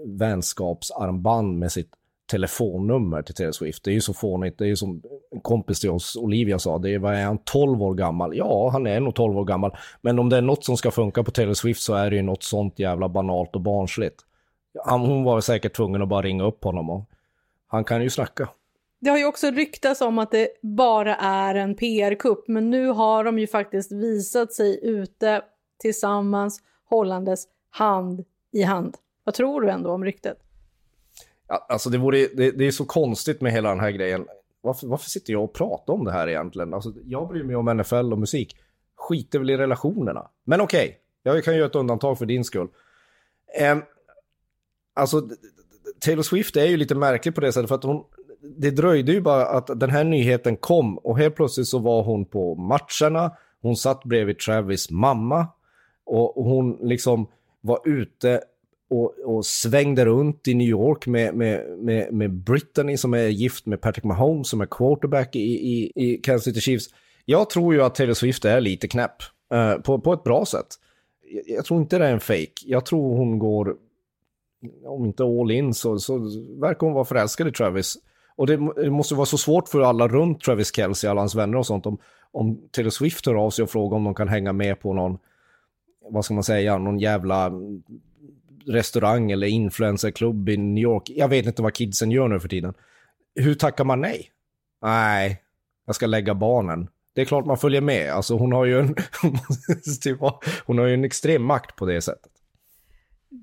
vänskapsarmband 0.06 1.58
med 1.58 1.72
sitt 1.72 1.90
telefonnummer 2.30 3.22
till 3.22 3.34
Taylor 3.34 3.52
Swift. 3.52 3.84
Det 3.84 3.90
är 3.90 3.94
ju 3.94 4.00
så 4.00 4.14
fånigt. 4.14 4.58
Det 4.58 4.64
är 4.64 4.68
ju 4.68 4.76
som 4.76 5.02
en 5.30 5.40
kompis 5.40 5.80
till 5.80 5.90
oss, 5.90 6.16
Olivia, 6.16 6.58
sa. 6.58 6.78
Det 6.78 6.90
är, 6.90 6.98
vad 6.98 7.14
är 7.14 7.24
han, 7.24 7.38
12 7.38 7.82
år 7.82 7.94
gammal? 7.94 8.36
Ja, 8.36 8.70
han 8.72 8.86
är 8.86 9.00
nog 9.00 9.14
12 9.14 9.38
år 9.38 9.44
gammal. 9.44 9.76
Men 10.00 10.18
om 10.18 10.28
det 10.28 10.36
är 10.36 10.42
något 10.42 10.64
som 10.64 10.76
ska 10.76 10.90
funka 10.90 11.22
på 11.24 11.30
Taylor 11.30 11.54
Swift 11.54 11.82
så 11.82 11.94
är 11.94 12.10
det 12.10 12.16
ju 12.16 12.22
något 12.22 12.42
sånt 12.42 12.78
jävla 12.78 13.08
banalt 13.08 13.54
och 13.54 13.60
barnsligt. 13.60 14.20
Han, 14.84 15.00
hon 15.00 15.24
var 15.24 15.40
säkert 15.40 15.76
tvungen 15.76 16.02
att 16.02 16.08
bara 16.08 16.22
ringa 16.22 16.44
upp 16.44 16.64
honom 16.64 16.90
och 16.90 17.10
han 17.66 17.84
kan 17.84 18.02
ju 18.02 18.10
snacka. 18.10 18.48
Det 19.04 19.10
har 19.10 19.18
ju 19.18 19.26
också 19.26 19.50
ryktats 19.50 20.00
om 20.00 20.18
att 20.18 20.30
det 20.30 20.48
bara 20.62 21.16
är 21.16 21.54
en 21.54 21.74
PR-kupp, 21.74 22.48
men 22.48 22.70
nu 22.70 22.86
har 22.86 23.24
de 23.24 23.38
ju 23.38 23.46
faktiskt 23.46 23.92
visat 23.92 24.52
sig 24.52 24.80
ute 24.82 25.42
tillsammans 25.78 26.62
hållandes 26.84 27.44
hand 27.70 28.24
i 28.52 28.62
hand. 28.62 28.96
Vad 29.24 29.34
tror 29.34 29.60
du 29.60 29.70
ändå 29.70 29.90
om 29.90 30.04
ryktet? 30.04 30.38
Ja, 31.48 31.66
alltså 31.68 31.90
det, 31.90 31.98
vore, 31.98 32.18
det, 32.18 32.50
det, 32.50 32.64
är 32.64 32.70
så 32.70 32.84
konstigt 32.84 33.40
med 33.40 33.52
hela 33.52 33.68
den 33.68 33.80
här 33.80 33.90
grejen. 33.90 34.26
Varför, 34.60 34.86
varför 34.86 35.10
sitter 35.10 35.32
jag 35.32 35.44
och 35.44 35.54
pratar 35.54 35.92
om 35.92 36.04
det 36.04 36.12
här 36.12 36.28
egentligen? 36.28 36.74
Alltså, 36.74 36.92
jag 37.04 37.28
bryr 37.28 37.44
mig 37.44 37.56
om 37.56 37.76
NFL 37.76 38.12
och 38.12 38.18
musik. 38.18 38.56
Skiter 38.96 39.38
väl 39.38 39.50
i 39.50 39.56
relationerna. 39.56 40.30
Men 40.44 40.60
okej, 40.60 40.86
okay, 41.22 41.34
jag 41.34 41.44
kan 41.44 41.56
göra 41.56 41.66
ett 41.66 41.74
undantag 41.74 42.18
för 42.18 42.26
din 42.26 42.44
skull. 42.44 42.68
Um, 43.72 43.82
alltså, 44.94 45.28
Taylor 46.00 46.22
Swift 46.22 46.56
är 46.56 46.66
ju 46.66 46.76
lite 46.76 46.94
märklig 46.94 47.34
på 47.34 47.40
det 47.40 47.52
sättet 47.52 47.68
för 47.68 47.74
att 47.74 47.84
hon, 47.84 48.04
det 48.56 48.70
dröjde 48.70 49.12
ju 49.12 49.20
bara 49.20 49.46
att 49.46 49.80
den 49.80 49.90
här 49.90 50.04
nyheten 50.04 50.56
kom 50.56 50.98
och 50.98 51.18
helt 51.18 51.34
plötsligt 51.34 51.68
så 51.68 51.78
var 51.78 52.02
hon 52.02 52.24
på 52.24 52.54
matcherna, 52.54 53.36
hon 53.62 53.76
satt 53.76 54.04
bredvid 54.04 54.38
Travis 54.38 54.90
mamma 54.90 55.46
och 56.06 56.44
hon 56.44 56.78
liksom 56.82 57.26
var 57.60 57.80
ute 57.84 58.40
och, 58.90 59.14
och 59.24 59.46
svängde 59.46 60.04
runt 60.04 60.48
i 60.48 60.54
New 60.54 60.68
York 60.68 61.06
med, 61.06 61.34
med, 61.34 61.78
med, 61.78 62.12
med 62.12 62.32
Brittany 62.32 62.96
som 62.96 63.14
är 63.14 63.28
gift 63.28 63.66
med 63.66 63.80
Patrick 63.80 64.04
Mahomes 64.04 64.48
som 64.48 64.60
är 64.60 64.66
quarterback 64.66 65.36
i, 65.36 65.40
i, 65.40 65.92
i 65.94 66.16
Kansas 66.16 66.44
City 66.44 66.60
Chiefs. 66.60 66.86
Jag 67.24 67.50
tror 67.50 67.74
ju 67.74 67.82
att 67.82 67.94
Taylor 67.94 68.14
Swift 68.14 68.44
är 68.44 68.60
lite 68.60 68.88
knäpp 68.88 69.16
uh, 69.54 69.82
på, 69.82 70.00
på 70.00 70.12
ett 70.12 70.24
bra 70.24 70.44
sätt. 70.44 70.66
Jag, 71.30 71.56
jag, 71.56 71.64
tror 71.64 71.80
inte 71.80 71.98
det 71.98 72.06
är 72.06 72.12
en 72.12 72.20
fake. 72.20 72.52
Jag 72.66 72.86
tror 72.86 73.16
hon 73.16 73.38
går, 73.38 73.76
om 74.84 75.04
inte 75.04 75.22
all 75.22 75.50
in 75.50 75.74
så, 75.74 75.98
så 75.98 76.18
verkar 76.60 76.86
hon 76.86 76.92
vara 76.92 77.04
förälskad 77.04 77.48
i 77.48 77.52
Travis. 77.52 77.96
Och 78.36 78.46
det, 78.46 78.56
det, 78.56 78.90
måste 78.90 79.14
vara 79.14 79.26
så 79.26 79.38
svårt 79.38 79.68
för 79.68 79.80
alla 79.80 80.08
runt 80.08 80.40
Travis 80.40 80.76
Kelce, 80.76 81.10
alla 81.10 81.20
hans 81.20 81.34
vänner 81.34 81.58
och 81.58 81.66
sånt, 81.66 81.86
om, 81.86 81.98
om 82.32 82.68
Taylor 82.70 82.90
Swift 82.90 83.26
hör 83.26 83.34
av 83.34 83.50
sig 83.50 83.62
och 83.62 83.70
frågar 83.70 83.96
om 83.96 84.04
de 84.04 84.14
kan 84.14 84.28
hänga 84.28 84.52
med 84.52 84.80
på 84.80 84.94
någon, 84.94 85.18
vad 86.10 86.24
ska 86.24 86.34
man 86.34 86.44
säga, 86.44 86.78
någon 86.78 86.98
jävla 86.98 87.52
restaurang 88.66 89.30
eller 89.30 89.46
influencerklubb 89.46 90.48
i 90.48 90.56
New 90.56 90.82
York. 90.82 91.10
Jag 91.10 91.28
vet 91.28 91.46
inte 91.46 91.62
vad 91.62 91.74
kidsen 91.74 92.10
gör 92.10 92.28
nu 92.28 92.40
för 92.40 92.48
tiden. 92.48 92.74
Hur 93.34 93.54
tackar 93.54 93.84
man 93.84 94.00
nej? 94.00 94.30
Nej, 94.82 95.42
jag 95.86 95.94
ska 95.94 96.06
lägga 96.06 96.34
barnen. 96.34 96.88
Det 97.14 97.20
är 97.20 97.24
klart 97.24 97.46
man 97.46 97.58
följer 97.58 97.80
med. 97.80 98.12
Alltså 98.12 98.36
hon 98.36 98.52
har 98.52 98.64
ju 98.64 98.80
en, 98.80 98.94
typ, 100.02 100.18
hon 100.66 100.78
har 100.78 100.86
ju 100.86 100.94
en 100.94 101.04
extrem 101.04 101.42
makt 101.44 101.76
på 101.76 101.86
det 101.86 102.00
sättet. 102.00 102.32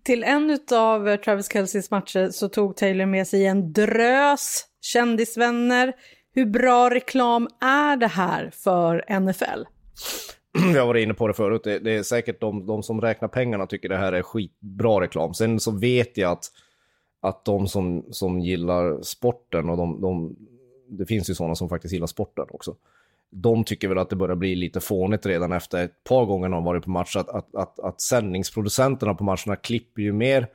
Till 0.03 0.24
en 0.24 0.60
av 0.71 1.17
Travis 1.17 1.53
Kelceys 1.53 1.91
matcher 1.91 2.29
så 2.29 2.50
tog 2.50 2.75
Taylor 2.75 3.05
med 3.05 3.27
sig 3.27 3.45
en 3.45 3.74
drös 3.74 4.65
kändisvänner. 4.81 5.93
Hur 6.33 6.45
bra 6.45 6.89
reklam 6.89 7.47
är 7.61 7.97
det 7.97 8.07
här 8.07 8.51
för 8.53 9.19
NFL? 9.19 9.63
jag 10.75 10.88
var 10.88 10.95
inne 10.95 11.13
på 11.13 11.27
det 11.27 11.33
förut, 11.33 11.61
det, 11.63 11.79
det 11.79 11.91
är 11.91 12.03
säkert 12.03 12.41
de, 12.41 12.65
de, 12.65 12.83
som 12.83 13.01
räknar 13.01 13.27
pengarna 13.27 13.67
tycker 13.67 13.89
det 13.89 13.97
här 13.97 14.13
är 14.13 14.21
skitbra 14.21 15.01
reklam. 15.01 15.33
Sen 15.33 15.59
så 15.59 15.71
vet 15.71 16.17
jag 16.17 16.31
att, 16.31 16.45
att 17.21 17.45
de 17.45 17.67
som, 17.67 18.05
som 18.09 18.39
gillar 18.39 19.01
sporten 19.01 19.69
och 19.69 19.77
de, 19.77 20.01
de, 20.01 20.35
det 20.89 21.05
finns 21.05 21.29
ju 21.29 21.35
sådana 21.35 21.55
som 21.55 21.69
faktiskt 21.69 21.93
gillar 21.93 22.07
sporten 22.07 22.45
också. 22.50 22.75
De 23.29 23.63
tycker 23.63 23.88
väl 23.88 23.97
att 23.97 24.09
det 24.09 24.15
börjar 24.15 24.35
bli 24.35 24.55
lite 24.55 24.79
fånigt 24.79 25.25
redan 25.25 25.51
efter 25.51 25.83
ett 25.83 26.03
par 26.03 26.25
gånger 26.25 26.50
de 26.50 26.63
varit 26.63 26.83
på 26.83 26.89
match, 26.89 27.15
att, 27.15 27.29
att, 27.29 27.55
att, 27.55 27.79
att 27.79 28.01
sändningsproducenterna 28.01 29.13
på 29.13 29.23
matcherna 29.23 29.55
klipper 29.55 30.01
ju 30.01 30.13
mer 30.13 30.47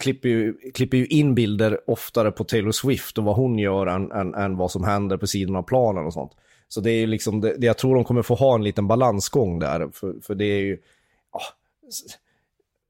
klipper 0.00 0.28
ju, 0.28 0.54
klipper 0.74 0.96
ju 0.96 1.06
in 1.06 1.34
bilder 1.34 1.90
oftare 1.90 2.30
på 2.30 2.44
Taylor 2.44 2.72
Swift 2.72 3.18
och 3.18 3.24
vad 3.24 3.36
hon 3.36 3.58
gör 3.58 3.86
än, 3.86 4.12
än, 4.12 4.34
än 4.34 4.56
vad 4.56 4.70
som 4.70 4.84
händer 4.84 5.16
på 5.16 5.26
sidan 5.26 5.56
av 5.56 5.62
planen 5.62 6.06
och 6.06 6.12
sånt. 6.12 6.32
Så 6.68 6.80
det 6.80 6.90
är 6.90 7.00
ju 7.00 7.06
liksom, 7.06 7.40
det, 7.40 7.56
jag 7.58 7.78
tror 7.78 7.94
de 7.94 8.04
kommer 8.04 8.22
få 8.22 8.34
ha 8.34 8.54
en 8.54 8.64
liten 8.64 8.88
balansgång 8.88 9.58
där, 9.58 9.88
för, 9.92 10.14
för 10.22 10.34
det 10.34 10.44
är 10.44 10.60
ju, 10.60 10.78
ja, 11.32 11.40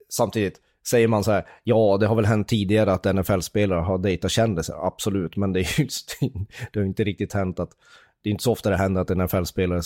samtidigt, 0.08 0.60
säger 0.86 1.08
man 1.08 1.24
så 1.24 1.30
här, 1.30 1.46
ja 1.62 1.96
det 2.00 2.06
har 2.06 2.16
väl 2.16 2.24
hänt 2.24 2.48
tidigare 2.48 2.92
att 2.92 3.04
NFL-spelare 3.04 3.80
har 3.80 3.98
dejtat 3.98 4.30
kändisar, 4.30 4.86
absolut, 4.86 5.36
men 5.36 5.52
det 5.52 5.60
är 5.60 5.80
ju 5.80 5.88
det 6.72 6.80
har 6.80 6.86
inte 6.86 7.04
riktigt 7.04 7.32
hänt 7.32 7.60
att, 7.60 7.70
det 8.22 8.28
är 8.28 8.30
inte 8.30 8.44
så 8.44 8.52
ofta 8.52 8.70
det 8.70 8.76
händer 8.76 9.00
att 9.00 9.16
NFL-spelare 9.16 9.82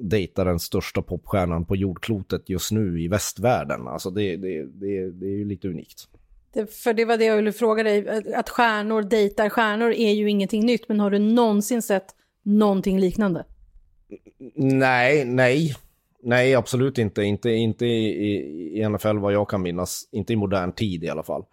dejtar 0.00 0.44
den 0.44 0.58
största 0.58 1.02
popstjärnan 1.02 1.64
på 1.64 1.76
jordklotet 1.76 2.48
just 2.48 2.72
nu 2.72 3.02
i 3.02 3.08
västvärlden. 3.08 3.88
Alltså 3.88 4.10
det, 4.10 4.36
det, 4.36 4.64
det, 4.64 5.10
det 5.10 5.26
är 5.26 5.38
ju 5.38 5.44
lite 5.44 5.68
unikt. 5.68 6.08
Det, 6.52 6.74
för 6.74 6.92
det 6.92 7.04
var 7.04 7.16
det 7.16 7.24
jag 7.24 7.36
ville 7.36 7.52
fråga 7.52 7.82
dig, 7.82 8.24
att 8.34 8.48
stjärnor 8.48 9.02
dejtar 9.02 9.48
stjärnor 9.48 9.92
är 9.92 10.12
ju 10.12 10.30
ingenting 10.30 10.66
nytt, 10.66 10.88
men 10.88 11.00
har 11.00 11.10
du 11.10 11.18
någonsin 11.18 11.82
sett 11.82 12.06
någonting 12.42 13.00
liknande? 13.00 13.44
Nej, 14.54 15.24
nej. 15.24 15.76
Nej, 16.22 16.54
absolut 16.54 16.98
inte. 16.98 17.22
Inte, 17.22 17.50
inte 17.50 17.86
i, 17.86 18.80
i 18.80 18.88
NFL 18.88 19.18
vad 19.18 19.32
jag 19.32 19.48
kan 19.48 19.62
minnas. 19.62 20.08
Inte 20.12 20.32
i 20.32 20.36
modern 20.36 20.72
tid 20.72 21.04
i 21.04 21.08
alla 21.08 21.22
fall. 21.22 21.44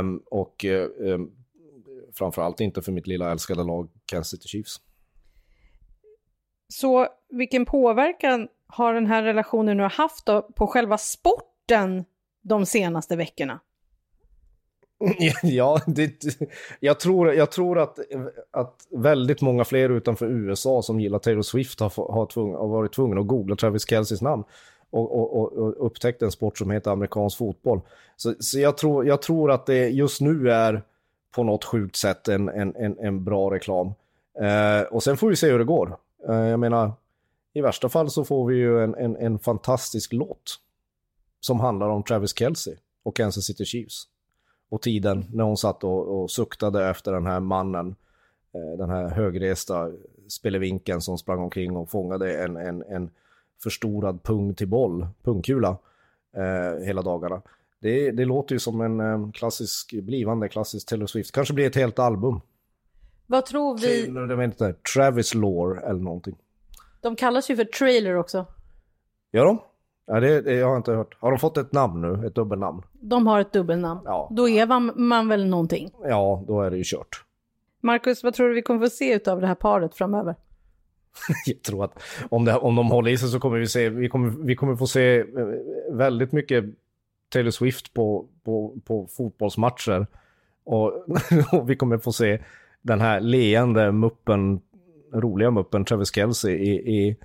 Um, 0.00 0.22
och 0.26 0.64
um, 0.98 1.30
framförallt 2.14 2.60
inte 2.60 2.82
för 2.82 2.92
mitt 2.92 3.06
lilla 3.06 3.30
älskade 3.32 3.64
lag 3.64 3.88
Kansas 4.06 4.30
City 4.30 4.48
Chiefs. 4.48 4.80
Så 6.68 7.08
vilken 7.30 7.64
påverkan 7.64 8.48
har 8.66 8.94
den 8.94 9.06
här 9.06 9.22
relationen 9.22 9.76
nu 9.76 9.82
haft 9.82 10.24
på 10.54 10.66
själva 10.66 10.98
sporten 10.98 12.04
de 12.42 12.66
senaste 12.66 13.16
veckorna? 13.16 13.60
Ja, 15.42 15.80
det, 15.86 16.24
jag 16.80 17.00
tror, 17.00 17.34
jag 17.34 17.50
tror 17.50 17.78
att, 17.78 17.98
att 18.50 18.86
väldigt 18.90 19.40
många 19.40 19.64
fler 19.64 19.90
utanför 19.90 20.26
USA 20.26 20.82
som 20.82 21.00
gillar 21.00 21.18
Taylor 21.18 21.42
Swift 21.42 21.80
har, 21.80 22.12
har, 22.12 22.26
tvung, 22.26 22.54
har 22.54 22.68
varit 22.68 22.92
tvungna 22.92 23.20
att 23.20 23.26
googla 23.26 23.56
Travis 23.56 23.88
Kelceys 23.88 24.22
namn 24.22 24.44
och, 24.90 25.18
och, 25.18 25.36
och, 25.36 25.52
och 25.52 25.86
upptäckt 25.86 26.22
en 26.22 26.30
sport 26.30 26.58
som 26.58 26.70
heter 26.70 26.90
amerikansk 26.90 27.38
fotboll. 27.38 27.80
Så, 28.16 28.34
så 28.40 28.58
jag, 28.58 28.76
tror, 28.76 29.06
jag 29.06 29.22
tror 29.22 29.50
att 29.50 29.66
det 29.66 29.88
just 29.88 30.20
nu 30.20 30.50
är 30.50 30.82
på 31.34 31.44
något 31.44 31.64
sjukt 31.64 31.96
sätt 31.96 32.28
en, 32.28 32.48
en, 32.48 32.76
en, 32.76 32.98
en 32.98 33.24
bra 33.24 33.50
reklam. 33.50 33.86
Eh, 34.40 34.82
och 34.90 35.02
sen 35.02 35.16
får 35.16 35.28
vi 35.28 35.36
se 35.36 35.50
hur 35.50 35.58
det 35.58 35.64
går. 35.64 35.96
Eh, 36.28 36.34
jag 36.34 36.60
menar, 36.60 36.92
i 37.52 37.60
värsta 37.60 37.88
fall 37.88 38.10
så 38.10 38.24
får 38.24 38.46
vi 38.46 38.56
ju 38.56 38.84
en, 38.84 38.94
en, 38.94 39.16
en 39.16 39.38
fantastisk 39.38 40.12
låt 40.12 40.60
som 41.40 41.60
handlar 41.60 41.88
om 41.88 42.02
Travis 42.02 42.38
Kelce 42.38 42.76
och 43.02 43.16
Kansas 43.16 43.44
City 43.44 43.64
Chiefs 43.64 44.08
och 44.68 44.82
tiden 44.82 45.24
när 45.32 45.44
hon 45.44 45.56
satt 45.56 45.84
och, 45.84 46.22
och 46.22 46.30
suktade 46.30 46.90
efter 46.90 47.12
den 47.12 47.26
här 47.26 47.40
mannen, 47.40 47.96
eh, 48.54 48.78
den 48.78 48.90
här 48.90 49.08
högresta 49.08 49.90
spelevinken 50.28 51.00
som 51.00 51.18
sprang 51.18 51.38
omkring 51.38 51.76
och 51.76 51.90
fångade 51.90 52.42
en, 52.44 52.56
en, 52.56 52.82
en 52.82 53.10
förstorad 53.62 54.22
pung 54.22 54.54
till 54.54 54.68
boll, 54.68 55.06
pungkula, 55.22 55.78
eh, 56.36 56.84
hela 56.84 57.02
dagarna. 57.02 57.42
Det, 57.80 58.10
det 58.10 58.24
låter 58.24 58.54
ju 58.54 58.58
som 58.58 58.80
en 58.80 59.00
eh, 59.00 59.30
klassisk, 59.32 59.92
blivande 59.92 60.48
klassisk 60.48 60.88
Taylor 60.88 61.06
Swift. 61.06 61.32
Kanske 61.32 61.54
blir 61.54 61.66
ett 61.66 61.76
helt 61.76 61.98
album. 61.98 62.40
Vad 63.26 63.46
tror 63.46 63.78
vi? 63.78 64.06
Jag 64.06 64.36
vet 64.36 64.44
inte, 64.44 64.74
Travis 64.94 65.34
Lore 65.34 65.80
eller 65.80 66.00
någonting. 66.00 66.36
De 67.00 67.16
kallas 67.16 67.50
ju 67.50 67.56
för 67.56 67.64
trailer 67.64 68.16
också. 68.16 68.46
Gör 69.32 69.44
de? 69.44 69.58
Ja, 70.06 70.20
det, 70.20 70.40
det 70.40 70.54
jag 70.54 70.68
har 70.68 70.76
inte 70.76 70.92
hört. 70.92 71.16
Har 71.20 71.30
de 71.30 71.38
fått 71.38 71.56
ett 71.56 71.72
namn 71.72 72.00
nu? 72.00 72.26
Ett 72.26 72.34
dubbelnamn? 72.34 72.82
De 72.92 73.26
har 73.26 73.40
ett 73.40 73.52
dubbelnamn. 73.52 74.00
Ja. 74.04 74.28
Då 74.30 74.48
är 74.48 74.66
man, 74.66 74.92
man 74.96 75.28
väl 75.28 75.46
någonting? 75.46 75.90
Ja, 76.02 76.44
då 76.46 76.62
är 76.62 76.70
det 76.70 76.76
ju 76.76 76.84
kört. 76.86 77.24
Marcus, 77.80 78.24
vad 78.24 78.34
tror 78.34 78.48
du 78.48 78.54
vi 78.54 78.62
kommer 78.62 78.80
få 78.80 78.90
se 78.90 79.20
av 79.30 79.40
det 79.40 79.46
här 79.46 79.54
paret 79.54 79.94
framöver? 79.94 80.34
jag 81.46 81.62
tror 81.62 81.84
att 81.84 82.02
om, 82.30 82.44
det, 82.44 82.56
om 82.56 82.74
de 82.76 82.90
håller 82.90 83.10
i 83.10 83.18
sig 83.18 83.28
så 83.28 83.40
kommer 83.40 83.58
vi 83.58 83.66
se, 83.66 83.88
vi 83.88 84.08
kommer, 84.08 84.30
vi 84.30 84.56
kommer 84.56 84.76
få 84.76 84.86
se 84.86 85.18
eh, 85.18 85.26
väldigt 85.92 86.32
mycket 86.32 86.64
Taylor 87.28 87.50
Swift 87.50 87.94
på, 87.94 88.26
på, 88.44 88.76
på 88.84 89.06
fotbollsmatcher. 89.06 90.06
Och, 90.64 90.92
och 91.52 91.70
vi 91.70 91.76
kommer 91.76 91.98
få 91.98 92.12
se 92.12 92.42
den 92.86 93.00
här 93.00 93.20
leende 93.20 93.92
muppen, 93.92 94.60
roliga 95.12 95.50
muppen 95.50 95.84
Travis 95.84 96.14
Kelce 96.14 96.50
i, 96.50 96.70
i 96.70 97.16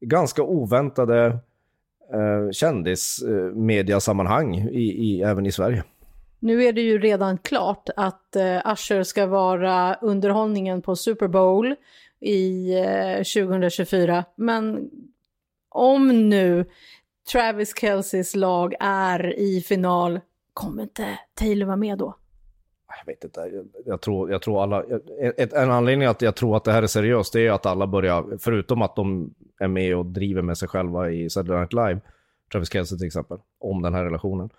ganska 0.00 0.42
oväntade 0.42 1.26
eh, 2.12 2.50
kändismediasammanhang 2.52 4.56
i, 4.56 4.80
i, 4.80 5.22
även 5.22 5.46
i 5.46 5.52
Sverige. 5.52 5.84
Nu 6.38 6.64
är 6.64 6.72
det 6.72 6.80
ju 6.80 6.98
redan 6.98 7.38
klart 7.38 7.88
att 7.96 8.36
eh, 8.36 8.72
Usher 8.72 9.02
ska 9.02 9.26
vara 9.26 9.94
underhållningen 9.94 10.82
på 10.82 10.96
Super 10.96 11.28
Bowl 11.28 11.74
i 12.20 12.74
eh, 12.78 13.16
2024. 13.16 14.24
Men 14.36 14.90
om 15.68 16.28
nu 16.28 16.64
Travis 17.32 17.80
Kelces 17.80 18.36
lag 18.36 18.74
är 18.80 19.38
i 19.38 19.60
final, 19.60 20.20
kommer 20.54 20.82
inte 20.82 21.18
Taylor 21.34 21.66
vara 21.66 21.76
med 21.76 21.98
då? 21.98 22.14
Jag 22.98 23.12
vet 23.12 23.24
inte, 23.24 23.64
jag, 23.86 24.00
tror, 24.00 24.30
jag 24.30 24.42
tror 24.42 24.62
alla... 24.62 24.84
Ett, 25.36 25.52
en 25.52 25.70
anledning 25.70 26.08
att 26.08 26.22
jag 26.22 26.36
tror 26.36 26.56
att 26.56 26.64
det 26.64 26.72
här 26.72 26.82
är 26.82 26.86
seriöst, 26.86 27.32
det 27.32 27.46
är 27.46 27.52
att 27.52 27.66
alla 27.66 27.86
börjar, 27.86 28.38
förutom 28.38 28.82
att 28.82 28.96
de 28.96 29.34
är 29.58 29.68
med 29.68 29.96
och 29.96 30.06
driver 30.06 30.42
med 30.42 30.58
sig 30.58 30.68
själva 30.68 31.10
i 31.10 31.30
Saturday 31.30 31.58
Night 31.58 31.72
Live, 31.72 32.00
Travis 32.52 32.72
Kelce 32.72 32.96
till 32.96 33.06
exempel, 33.06 33.38
om 33.58 33.82
den 33.82 33.94
här 33.94 34.04
relationen, 34.04 34.50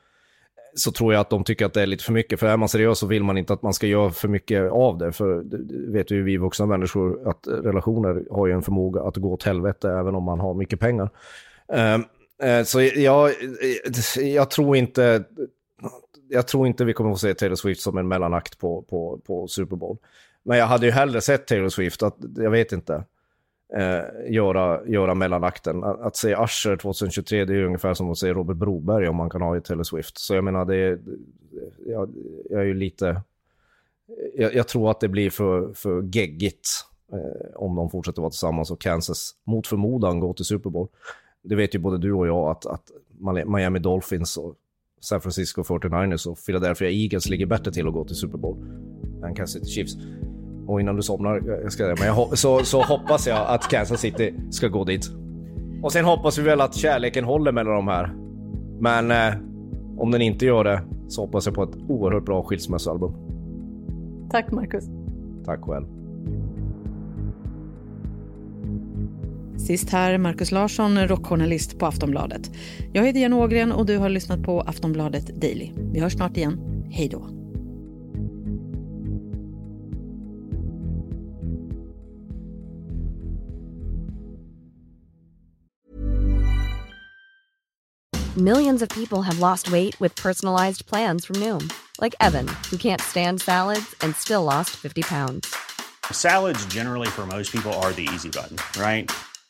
så 0.73 0.91
tror 0.91 1.13
jag 1.13 1.21
att 1.21 1.29
de 1.29 1.43
tycker 1.43 1.65
att 1.65 1.73
det 1.73 1.81
är 1.81 1.85
lite 1.85 2.03
för 2.03 2.13
mycket. 2.13 2.39
För 2.39 2.47
är 2.47 2.57
man 2.57 2.69
seriös 2.69 2.99
så 2.99 3.07
vill 3.07 3.23
man 3.23 3.37
inte 3.37 3.53
att 3.53 3.61
man 3.61 3.73
ska 3.73 3.87
göra 3.87 4.11
för 4.11 4.27
mycket 4.27 4.71
av 4.71 4.97
det. 4.97 5.11
För 5.11 5.43
det 5.43 5.91
vet 5.91 6.11
ju 6.11 6.23
vi 6.23 6.37
vuxna 6.37 6.65
människor 6.65 7.29
att 7.29 7.47
relationer 7.47 8.23
har 8.31 8.47
ju 8.47 8.53
en 8.53 8.61
förmåga 8.61 9.01
att 9.01 9.17
gå 9.17 9.33
åt 9.33 9.43
helvete 9.43 9.89
även 9.89 10.15
om 10.15 10.23
man 10.23 10.39
har 10.39 10.53
mycket 10.53 10.79
pengar. 10.79 11.09
Ehm, 11.73 12.03
eh, 12.43 12.63
så 12.63 12.81
jag, 12.81 13.31
jag 14.15 14.49
tror 14.49 14.75
inte 14.75 15.23
jag 16.31 16.47
tror 16.47 16.67
inte 16.67 16.85
vi 16.85 16.93
kommer 16.93 17.11
att 17.11 17.19
se 17.19 17.33
Taylor 17.33 17.55
Swift 17.55 17.81
som 17.81 17.97
en 17.97 18.07
mellanakt 18.07 18.57
på, 18.57 18.81
på, 18.81 19.19
på 19.25 19.47
Super 19.47 19.75
Bowl. 19.75 19.97
Men 20.43 20.57
jag 20.57 20.65
hade 20.65 20.85
ju 20.85 20.91
hellre 20.91 21.21
sett 21.21 21.47
Taylor 21.47 21.69
Swift, 21.69 22.03
att, 22.03 22.15
jag 22.35 22.51
vet 22.51 22.71
inte, 22.71 23.03
eh, 23.75 24.31
göra, 24.33 24.85
göra 24.87 25.15
mellanakten. 25.15 25.83
Att, 25.83 26.01
att 26.01 26.15
se 26.15 26.35
Usher 26.35 26.75
2023, 26.75 27.45
det 27.45 27.53
är 27.53 27.57
ju 27.57 27.65
ungefär 27.65 27.93
som 27.93 28.11
att 28.11 28.17
se 28.17 28.33
Robert 28.33 28.57
Broberg 28.57 29.07
om 29.07 29.15
man 29.15 29.29
kan 29.29 29.41
ha 29.41 29.57
i 29.57 29.61
Taylor 29.61 29.83
Swift. 29.83 30.17
Så 30.17 30.35
jag 30.35 30.43
menar, 30.43 30.65
det 30.65 30.75
är, 30.75 30.99
jag, 31.85 32.09
jag 32.49 32.61
är 32.61 32.65
ju 32.65 32.73
lite... 32.73 33.21
Jag, 34.35 34.55
jag, 34.55 34.67
tror 34.67 34.91
att 34.91 34.99
det 34.99 35.07
blir 35.07 35.29
för, 35.29 35.73
för 35.73 36.01
geggigt 36.01 36.67
eh, 37.11 37.55
om 37.55 37.75
de 37.75 37.89
fortsätter 37.89 38.21
vara 38.21 38.31
tillsammans 38.31 38.71
och 38.71 38.81
Kansas 38.81 39.35
mot 39.43 39.67
förmodan 39.67 40.19
går 40.19 40.33
till 40.33 40.45
Super 40.45 40.69
Bowl. 40.69 40.87
Det 41.41 41.55
vet 41.55 41.75
ju 41.75 41.79
både 41.79 41.97
du 41.97 42.13
och 42.13 42.27
jag 42.27 42.49
att, 42.49 42.65
att 42.65 42.91
Miami 43.45 43.79
Dolphins 43.79 44.37
och 44.37 44.55
San 45.01 45.21
Francisco 45.21 45.61
49ers 45.61 46.27
och 46.27 46.37
Philadelphia 46.45 46.89
Eagles 46.89 47.29
ligger 47.29 47.45
bättre 47.45 47.71
till 47.71 47.87
att 47.87 47.93
gå 47.93 48.05
till 48.05 48.15
Super 48.15 48.37
Bowl 48.37 48.57
än 49.25 49.35
Kansas 49.35 49.53
City 49.53 49.71
Chiefs. 49.71 49.97
Och 50.67 50.81
innan 50.81 50.95
du 50.95 51.01
somnar, 51.01 51.41
jag 51.63 51.71
ska, 51.71 51.83
men 51.83 52.07
jag, 52.07 52.37
så, 52.37 52.63
så 52.63 52.81
hoppas 52.81 53.27
jag 53.27 53.47
att 53.47 53.69
Kansas 53.69 53.99
City 53.99 54.33
ska 54.51 54.67
gå 54.67 54.83
dit. 54.83 55.11
Och 55.83 55.91
sen 55.91 56.05
hoppas 56.05 56.37
vi 56.37 56.43
väl 56.43 56.61
att 56.61 56.75
kärleken 56.75 57.23
håller 57.23 57.51
mellan 57.51 57.75
de 57.75 57.87
här. 57.87 58.15
Men 58.79 59.11
eh, 59.11 59.33
om 59.97 60.11
den 60.11 60.21
inte 60.21 60.45
gör 60.45 60.63
det 60.63 60.81
så 61.07 61.21
hoppas 61.21 61.45
jag 61.45 61.55
på 61.55 61.63
ett 61.63 61.75
oerhört 61.87 62.25
bra 62.25 62.43
skilsmässoalbum. 62.43 63.13
Tack 64.31 64.51
Marcus. 64.51 64.85
Tack 65.45 65.61
själv. 65.61 65.85
Sist 69.67 69.89
här 69.89 70.17
Markus 70.17 70.51
Larsson, 70.51 71.07
rockjournalist 71.07 71.79
på 71.79 71.85
Aftonbladet. 71.85 72.51
Jag 72.93 73.05
heter 73.05 73.19
Jenny 73.19 73.35
Ågren 73.35 73.71
och 73.71 73.85
du 73.85 73.97
har 73.97 74.09
lyssnat 74.09 74.43
på 74.43 74.61
Aftonbladet 74.61 75.41
Daily. 75.41 75.71
Vi 75.93 75.99
hörs 75.99 76.13
snart 76.13 76.37
igen. 76.37 76.59
Hej 76.91 77.09
då. 77.09 77.27
Millions 88.37 88.81
of 88.81 88.89
people 88.89 89.21
have 89.21 89.39
lost 89.39 89.71
weight 89.71 90.01
with 90.01 90.23
personalized 90.23 90.85
plans 90.85 91.25
from 91.25 91.39
Noom. 91.39 91.69
Like 92.01 92.15
Evan, 92.19 92.47
who 92.47 92.77
can't 92.77 93.01
stand 93.01 93.41
salads 93.41 93.95
and 94.01 94.15
still 94.15 94.43
lost 94.43 94.69
50 94.69 95.01
pounds. 95.01 95.55
Salads 96.11 96.65
generally 96.73 97.07
for 97.07 97.25
most 97.25 97.51
people 97.51 97.73
are 97.73 97.93
the 97.93 98.07
easy 98.13 98.29
button, 98.29 98.57
right? 98.81 99.11